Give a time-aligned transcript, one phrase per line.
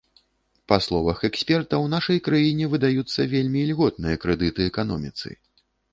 [0.71, 5.29] Па словах эксперта, у нашай краіне выдаюцца вельмі ільготныя крэдыты эканоміцы.